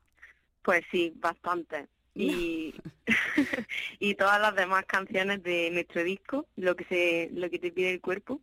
[0.62, 1.90] Pues sí, bastante.
[2.16, 2.76] Y,
[4.00, 7.92] y todas las demás canciones de nuestro disco, lo que se, lo que te pide
[7.92, 8.40] el cuerpo.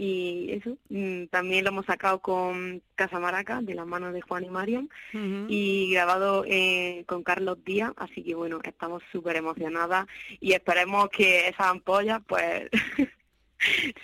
[0.00, 4.44] Y eso, mm, también lo hemos sacado con Casa Maraca, de las manos de Juan
[4.44, 4.88] y Marian,
[5.48, 10.06] y grabado eh, con Carlos Díaz, así que bueno, estamos súper emocionadas
[10.38, 12.68] y esperemos que esas ampollas pues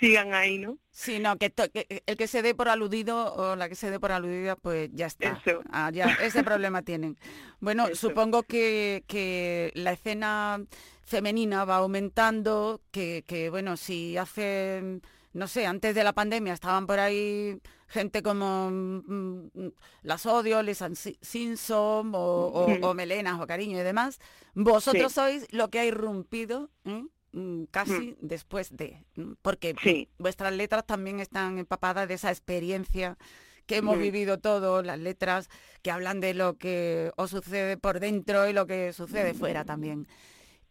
[0.01, 0.79] sigan ahí, ¿no?
[0.91, 4.01] Sí, no, que, que el que se dé por aludido o la que se dé
[4.01, 5.41] por aludida, pues ya está.
[5.45, 5.63] Eso.
[5.71, 7.17] Ah, ya, ese problema tienen.
[7.61, 8.09] Bueno, Eso.
[8.09, 10.61] supongo que, que la escena
[11.05, 15.01] femenina va aumentando, que, que, bueno, si hace,
[15.35, 19.73] no sé, antes de la pandemia estaban por ahí gente como mm, mm,
[20.03, 20.83] Las Odio, Les
[21.21, 22.87] Simpson o, o- Ujú.
[22.87, 24.19] o Melenas o Cariño y demás,
[24.55, 25.15] vosotros Sí.
[25.17, 27.05] sois lo que ha irrumpido ¿eh?
[27.33, 29.05] Mm, casi después de,
[29.43, 30.09] porque Sí.
[30.19, 33.19] vuestras letras también están empapadas de esa experiencia
[33.67, 34.01] que hemos Mm.
[34.03, 35.49] vivido todos, las letras
[35.83, 40.07] que hablan de lo que os sucede por dentro y lo que sucede fuera también.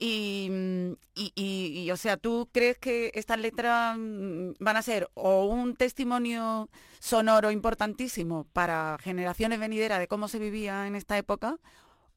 [0.06, 4.82] Y, mm, y, y- y, o sea, ¿tú crees que estas letras mm, van a
[4.82, 11.18] ser o un testimonio sonoro importantísimo para generaciones venideras de cómo se vivía en esta
[11.18, 11.58] época?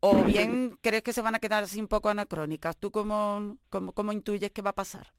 [0.00, 2.76] ¿O bien crees que se van a quedar así un poco anacrónicas?
[2.76, 5.12] ¿Tú cómo, cómo, cómo intuyes que va a pasar?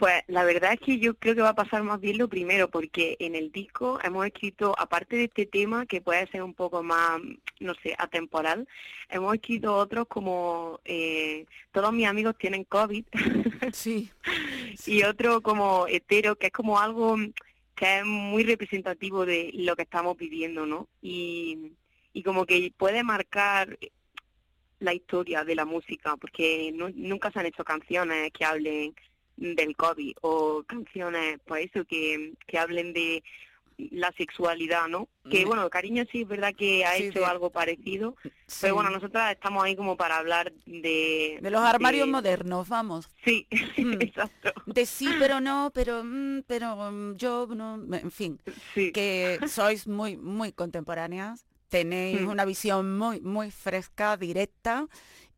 [0.00, 2.70] Pues la verdad es que yo creo que va a pasar más bien lo primero,
[2.70, 6.82] porque en el disco hemos escrito, aparte de este tema, que puede ser un poco
[6.82, 7.20] más,
[7.58, 8.66] no sé, atemporal,
[9.10, 13.04] hemos escrito otros como eh, Todos mis amigos tienen COVID,
[13.74, 14.10] Sí.
[14.86, 17.16] y otro como Hetero, que es como algo
[17.74, 20.88] que es muy representativo de lo que estamos viviendo, ¿no?
[21.02, 21.72] Y,
[22.14, 23.78] y como que puede marcar
[24.78, 28.94] la historia de la música, porque no- nunca se han hecho canciones que hablen
[29.36, 33.22] del COVID o canciones, pues eso, que, que hablen de
[33.92, 35.08] la sexualidad, ¿no?
[35.30, 35.48] Que Mm.
[35.48, 38.14] bueno, Cariño sí es verdad que ha Sí, hecho algo parecido,
[38.46, 38.58] Sí.
[38.60, 41.38] pero bueno, nosotras estamos ahí como para hablar de...
[41.40, 43.08] De los armarios de- modernos, vamos.
[43.24, 43.46] Sí,
[43.78, 44.02] Mm.
[44.02, 44.52] exacto.
[44.66, 48.38] De sí, pero no, pero, mm, pero yo no, en fin,
[48.74, 48.92] Sí.
[48.92, 52.28] que sois muy, muy contemporáneas, tenéis Mm.
[52.28, 54.88] una visión muy, muy fresca, directa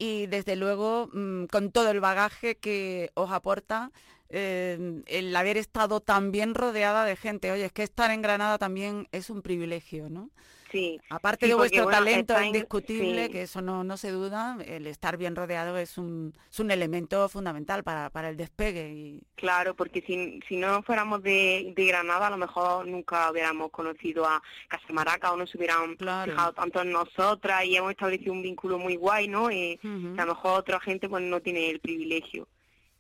[0.03, 3.93] y desde luego mm, con todo el bagaje que os aporta
[4.31, 7.53] eh, el haber estado tan bien rodeada de gente.
[7.53, 10.31] Oye, es que estar en Granada también es un privilegio, ¿no?
[10.73, 13.31] Sí, Aparte Sí, de vuestro bueno, talento está indiscutible, sí.
[13.31, 17.29] que eso no, no se duda, el estar bien rodeado es un, es un elemento
[17.29, 18.91] fundamental para, para el despegue.
[18.91, 23.71] Y, Claro, porque si, si no fuéramos de, de Granada, a lo mejor nunca hubiéramos
[23.71, 26.33] conocido a Casa Maraca o no se hubieran Claro.
[26.33, 29.51] fijado tanto en nosotras y hemos establecido un vínculo muy guay, ¿no?
[29.51, 32.49] Eh, que a lo mejor otra gente pues no tiene el privilegio.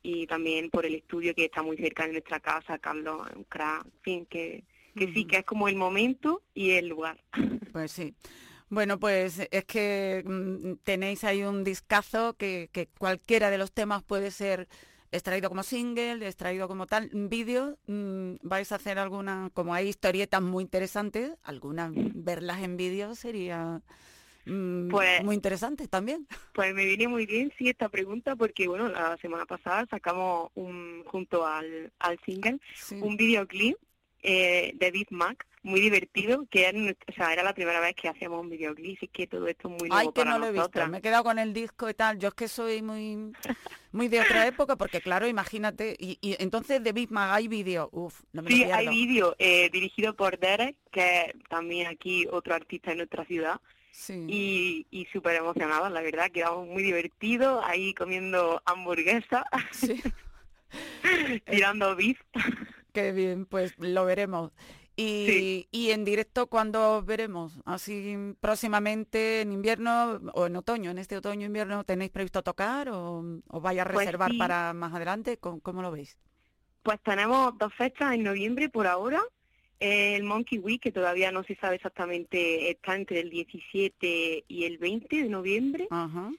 [0.02, 3.84] Y también por el estudio que está muy cerca de nuestra casa, Carlos, un crack,
[3.86, 4.64] en fin, que,
[4.94, 7.18] que sí, que es como el momento y el lugar.
[7.72, 8.14] Pues sí.
[8.68, 14.02] Bueno, pues es que mm, tenéis ahí un discazo que, que cualquiera de los temas
[14.02, 14.68] puede ser
[15.10, 17.76] extraído como single, extraído como tal, vídeo.
[17.86, 23.82] mm, ¿Vais a hacer alguna, como hay historietas muy interesantes, algunas verlas en vídeo sería
[24.46, 26.26] mm, Pues- muy interesante también?
[26.54, 31.02] Pues me viene muy bien, sí, esta pregunta, porque bueno, la semana pasada sacamos un
[31.06, 32.96] junto al, al single Sí.
[33.02, 33.76] un videoclip
[34.22, 38.08] eh, de Big Mac muy divertido, que era, o sea, era la primera vez que
[38.08, 40.46] hacíamos un videoclip, y que todo esto es muy nuevo Ay, que para no lo
[40.46, 40.60] he visto.
[40.62, 40.90] nosotras.
[40.90, 42.18] Me he quedado con el disco y tal.
[42.18, 43.32] Yo es que soy muy,
[43.92, 45.94] muy de otra época, porque claro, imagínate.
[46.00, 47.88] Y, y entonces de Big Mac hay vídeo.
[47.92, 52.54] Uf, no me Sí, hay vídeo eh, dirigido por Derek, que es también aquí otro
[52.54, 53.60] artista en nuestra ciudad,
[53.92, 54.24] Sí.
[54.26, 60.02] y, y súper emocionados, la verdad, quedamos muy divertidos ahí comiendo hamburguesa, Sí.
[61.46, 62.18] tirando beef.
[62.92, 64.52] Qué bien, pues lo veremos.
[64.94, 65.68] Y, Sí.
[65.70, 67.58] y en directo, ¿cuándo veremos?
[67.64, 73.62] Así próximamente, en invierno o en otoño, en este otoño-invierno, ¿tenéis previsto tocar o os
[73.62, 74.36] vais a Pues reservar sí.
[74.38, 75.38] para más adelante?
[75.38, 76.18] ¿Cómo, cómo lo veis?
[76.82, 79.22] Pues tenemos dos fechas en noviembre por ahora.
[79.80, 84.64] Eh, El Monkey Week, que todavía no se sabe exactamente, está entre el 17 y
[84.64, 86.30] el 20 de noviembre, Ajá.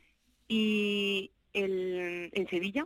[0.47, 2.85] y el, en Sevilla,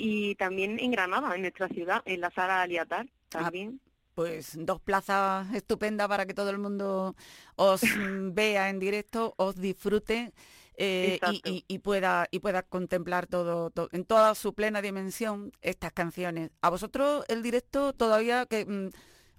[0.00, 3.80] y también en Granada, en nuestra ciudad, en la sala Aliatar también.
[4.14, 7.14] Pues dos plazas estupendas para que todo el mundo
[7.56, 7.80] os
[8.34, 10.32] vea en directo, os disfrute
[10.76, 11.50] eh, y, Exacto.
[11.50, 16.50] y- y pueda y pueda contemplar todo, to- en toda su plena dimensión estas canciones.
[16.62, 18.88] ¿A vosotros el directo todavía que mm,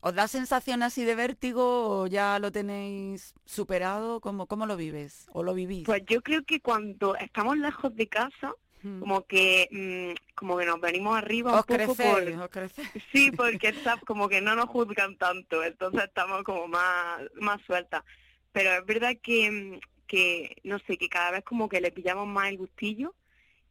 [0.02, 4.20] os da sensación así de vértigo o ya lo tenéis superado?
[4.22, 5.86] ¿Cómo, cómo lo vives o lo vivís?
[5.86, 8.54] Pues yo creo que cuando estamos lejos de casa.
[8.82, 12.64] Como que mm, como que nos venimos arriba un os poco crecéis, por...
[12.64, 12.72] os.
[13.14, 18.04] Sí, porque está como que no nos juzgan tanto, entonces estamos como más, más sueltas.
[18.52, 22.28] Pero es verdad que, mm, que, no sé, que cada vez como que le pillamos
[22.28, 23.14] más el gustillo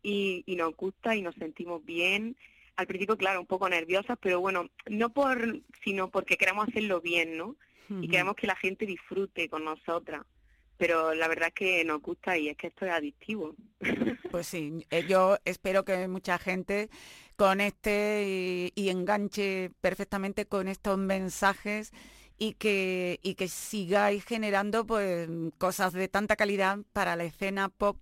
[0.02, 2.36] y, y nos gusta y nos sentimos bien.
[2.76, 7.36] Al principio, claro, un poco nerviosas, pero bueno, no por, sino porque queremos hacerlo bien,
[7.36, 7.56] ¿no?
[8.00, 10.24] Y queremos que la gente disfrute con nosotras.
[10.80, 13.54] Pero la verdad es que nos gusta y es que esto es adictivo.
[14.30, 16.88] Pues sí, eh, yo espero que mucha gente
[17.36, 21.92] conecte y, y enganche perfectamente con estos mensajes
[22.38, 25.28] y que, y que sigáis generando pues
[25.58, 27.98] cosas de tanta calidad para la escena pop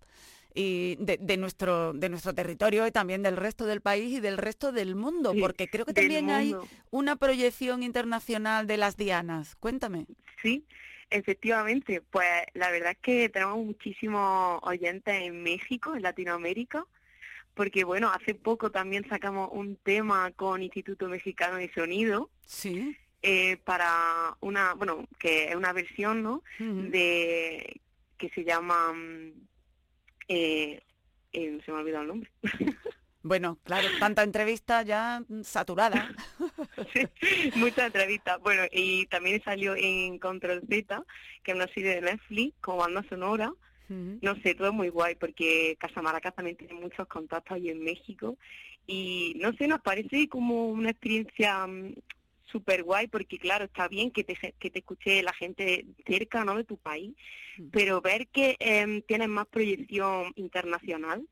[0.54, 4.38] y de, de nuestro de nuestro territorio y también del resto del país y del
[4.38, 6.54] resto del mundo, Sí, porque creo que también hay
[6.90, 9.56] una proyección internacional de las dianas.
[9.56, 10.06] Cuéntame.
[10.42, 10.64] Sí,
[11.10, 12.02] efectivamente.
[12.10, 16.84] Pues la verdad es que tenemos muchísimos oyentes en México, en Latinoamérica,
[17.54, 22.96] porque bueno, hace poco también sacamos un tema con Instituto Mexicano de Sonido Sí.
[23.22, 26.42] eh, para una, bueno, que es una versión, ¿no?
[26.58, 27.80] De
[28.16, 29.32] que se llama, mm,
[30.28, 30.82] eh,
[31.32, 32.30] eh, se me ha olvidado el nombre.
[33.28, 36.08] Bueno, claro, tanta entrevista ya mm, saturada.
[36.92, 37.06] Sí,
[37.56, 38.38] muchas entrevistas.
[38.40, 41.04] Bueno, y también salió en Control Z,
[41.42, 43.52] que es una serie de Netflix con banda sonora.
[43.88, 48.36] No sé, todo muy guay porque Casa Maracas también tiene muchos contactos ahí en México
[48.86, 51.94] y no sé, nos parece como una experiencia mm,
[52.52, 56.56] súper guay porque claro, está bien que te, que te escuche la gente cerca, ¿no?,
[56.56, 57.14] de tu país,
[57.58, 57.70] Mm.
[57.72, 61.26] pero ver que em, tienes más proyección internacional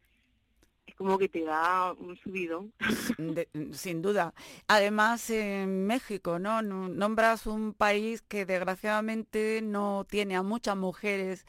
[0.87, 2.72] es como que te da un subidón.
[3.18, 4.32] De- sin duda.
[4.68, 6.62] Además, en México, ¿no?
[6.62, 11.45] No- Nombras un país que desgraciadamente no tiene a muchas mujeres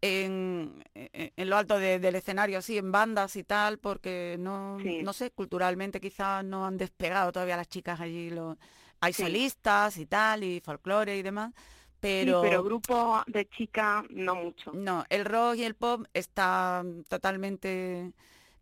[0.00, 4.78] en, en- en lo alto de- del escenario, así, en bandas y tal, porque no,
[4.82, 5.02] Sí.
[5.02, 8.28] no sé, culturalmente quizás no han despegado todavía las chicas allí.
[8.30, 8.58] Lo,
[9.00, 9.22] hay Sí.
[9.22, 12.42] solistas y tal, y folclore y demás, Sí, pero...
[12.42, 14.72] pero grupos de chicas no mucho.
[14.72, 18.12] No, el rock y el pop está totalmente,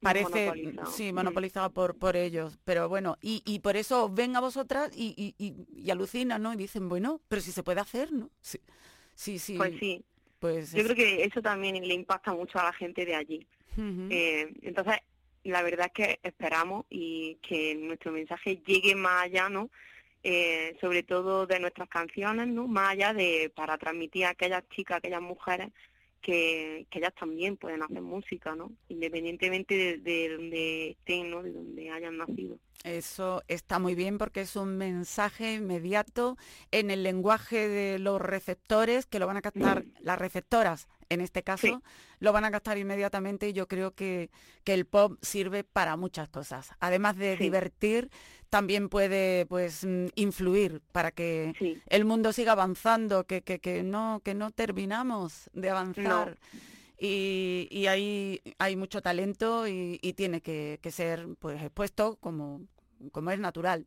[0.01, 0.90] parece, Monopolizado.
[0.92, 1.14] sí, Mm.
[1.14, 2.59] monopolizado por, por ellos.
[2.64, 5.55] Pero bueno, y, y por eso ven a vosotras y, y, y,
[5.86, 6.53] y alucinan, ¿no?
[6.53, 8.30] Y dicen, bueno, pero si se puede hacer, ¿no?
[8.40, 8.59] Sí,
[9.14, 9.57] sí, sí.
[9.57, 10.05] Pues sí,
[10.38, 13.46] pues yo es- creo que eso también le impacta mucho a la gente de allí.
[14.11, 14.96] Eh, entonces,
[15.44, 19.70] la verdad es que esperamos y que nuestro mensaje llegue más allá, ¿no?
[20.22, 22.66] Eh, sobre todo de nuestras canciones, ¿no?
[22.66, 25.70] Más allá de para transmitir a aquellas chicas, aquellas mujeres
[26.20, 28.72] que, que ellas también pueden hacer música, ¿no?
[28.88, 31.42] Independientemente de, de donde estén, ¿no?
[31.42, 32.58] De donde hayan nacido.
[32.84, 36.38] Eso está muy bien porque es un mensaje inmediato
[36.70, 41.42] en el lenguaje de los receptores que lo van a captar, las receptoras en este
[41.42, 41.74] caso, Sí.
[42.20, 44.30] lo van a captar inmediatamente y yo creo que,
[44.64, 46.70] que el pop sirve para muchas cosas.
[46.78, 47.42] Además de Sí.
[47.42, 48.10] divertir,
[48.51, 51.80] también puede pues mm, influir para que Sí.
[51.86, 56.38] el mundo siga avanzando, que, que, que no, que no terminamos de avanzar.
[56.98, 62.61] Y, y hay, hay mucho talento y, y tiene que, que ser pues expuesto como,
[63.12, 63.86] como es natural.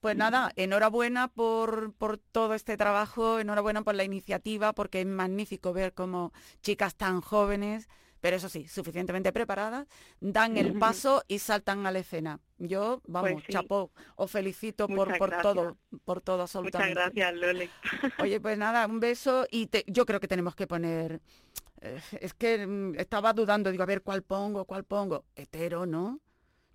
[0.00, 5.72] Pues nada, enhorabuena por, por todo este trabajo, enhorabuena por la iniciativa, porque es magnífico
[5.72, 7.88] ver cómo chicas tan jóvenes,
[8.22, 9.86] pero eso sí, suficientemente preparadas,
[10.20, 12.40] dan el paso y saltan a la escena.
[12.58, 13.52] Yo, vamos, Pues sí.
[13.52, 15.42] chapó, os felicito por, Muchas por gracias.
[15.54, 16.90] todo, por todo Muchas absolutamente.
[16.90, 17.74] gracias, Lole.
[18.18, 21.20] Oye, pues nada, un beso y te- yo creo que tenemos que poner...
[21.82, 25.26] eh, es que mm, estaba dudando, digo, a ver, ¿cuál pongo, cuál pongo?
[25.36, 26.20] Hetero, ¿no?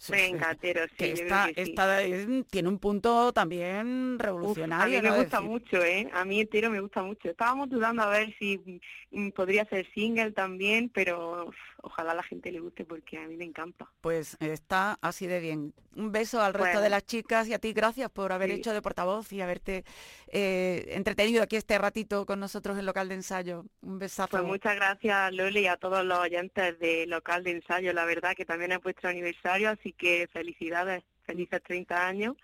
[0.05, 1.53] Venga, sí, Tero, sí, que esta, sí.
[1.55, 4.99] esta es- tiene un punto también Uf, revolucionario.
[4.99, 6.09] a mí me gusta Decir, mucho, ¿eh?
[6.13, 7.29] A mí entero me gusta mucho.
[7.29, 8.81] Estábamos dudando a ver si
[9.11, 11.49] mm, podría ser single también, pero
[11.87, 13.87] ojalá a la gente le guste porque a mí me encanta.
[14.01, 15.73] Pues está así de bien.
[15.95, 16.81] Un beso al resto Bueno.
[16.81, 18.55] de las chicas y a ti gracias por haber Sí.
[18.57, 19.83] hecho de portavoz y haberte
[20.27, 23.65] eh, entretenido aquí este ratito con nosotros en local de ensayo.
[23.81, 24.29] Un besazo.
[24.29, 27.93] Pues muchas gracias, Loli, y a todos los oyentes de local de ensayo.
[27.93, 32.35] La verdad que también es vuestro aniversario, así que felicidades, felices 30 años.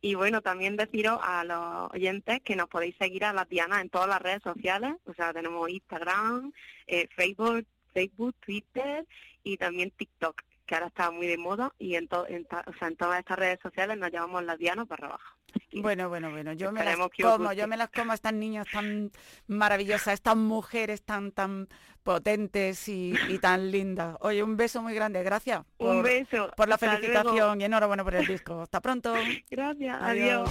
[0.00, 3.90] Y bueno, también deciros a los oyentes que nos podéis seguir a las Dianas en
[3.90, 4.94] todas las redes sociales.
[5.06, 6.52] O sea, tenemos Instagram,
[6.86, 9.06] eh, Facebook, Facebook, Twitter
[9.42, 11.72] y también TikTok, que ahora está muy de moda.
[11.78, 14.58] Y en, to- en ta- o sea, en todas estas redes sociales nos llamamos las
[14.58, 15.34] Dianas para abajo.
[15.72, 19.10] Bueno, bueno, bueno, yo me las como, yo me las como a estas niñas tan
[19.46, 21.68] maravillosas, estas mujeres tan tan
[22.02, 24.16] potentes y, y tan lindas.
[24.20, 26.50] Oye, un beso muy grande, gracias un beso.
[26.56, 27.00] por la hasta luego.
[27.02, 28.60] felicitación y enhorabuena por el disco.
[28.62, 29.14] Hasta pronto.
[29.50, 30.48] Gracias, Adiós.
[30.48, 30.50] adiós.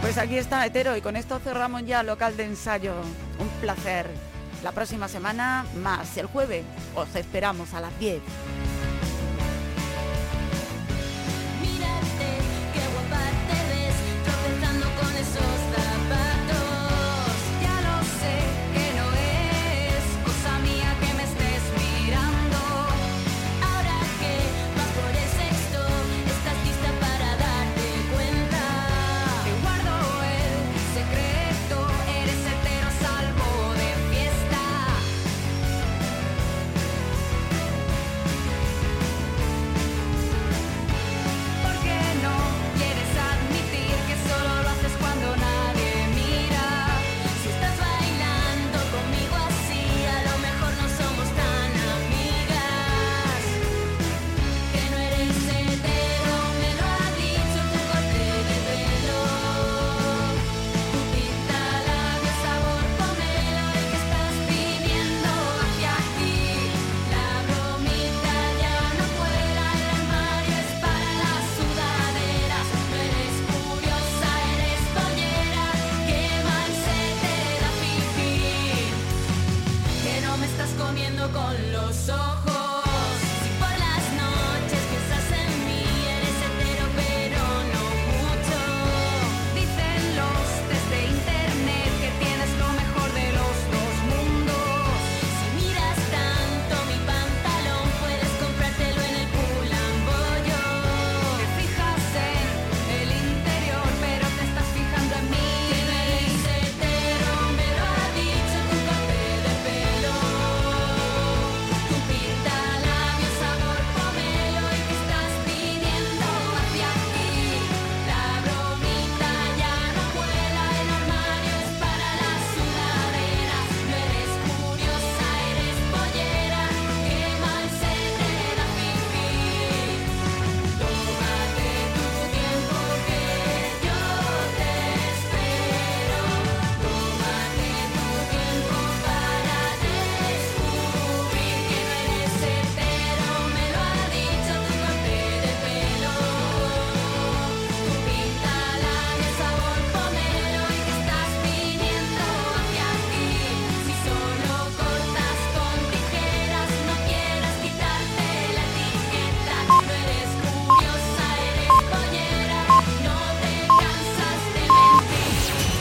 [0.00, 2.94] Pues aquí está Hetero y con esto cerramos ya local de ensayo.
[3.38, 4.06] Un placer.
[4.62, 8.22] La próxima semana más, el jueves, os esperamos a las 10.